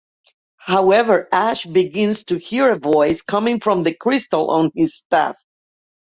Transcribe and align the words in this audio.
However, 0.57 1.27
Ash 1.31 1.63
begins 1.63 2.23
to 2.23 2.39
hear 2.39 2.71
a 2.73 2.79
voice 2.79 3.21
coming 3.21 3.59
from 3.59 3.83
the 3.83 3.93
crystal 3.93 4.49
on 4.49 4.71
his 4.73 4.95
staff. 4.97 5.35